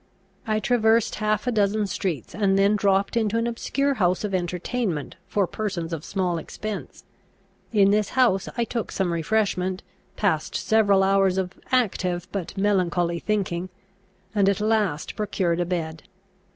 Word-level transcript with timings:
I 0.47 0.59
traversed 0.59 1.13
half 1.21 1.45
a 1.45 1.51
dozen 1.51 1.85
streets, 1.85 2.33
and 2.33 2.57
then 2.57 2.75
dropped 2.75 3.15
into 3.15 3.37
an 3.37 3.45
obscure 3.45 3.93
house 3.93 4.23
of 4.23 4.33
entertainment 4.33 5.15
for 5.27 5.45
persons 5.45 5.93
of 5.93 6.03
small 6.03 6.39
expense. 6.39 7.03
In 7.71 7.91
this 7.91 8.09
house 8.17 8.49
I 8.57 8.63
took 8.63 8.91
some 8.91 9.13
refreshment, 9.13 9.83
passed 10.15 10.55
several 10.55 11.03
hours 11.03 11.37
of 11.37 11.53
active 11.71 12.27
but 12.31 12.57
melancholy 12.57 13.19
thinking, 13.19 13.69
and 14.33 14.49
at 14.49 14.59
last 14.59 15.15
procured 15.15 15.59
a 15.59 15.65
bed. 15.65 16.01